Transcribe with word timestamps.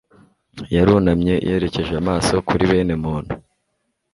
yarunamye 0.75 1.33
yerekeje 1.47 1.93
amaso 2.01 2.33
kuri 2.47 2.63
bene 2.71 2.93
muntu 3.03 3.33